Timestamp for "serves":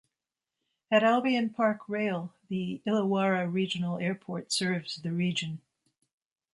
4.51-4.95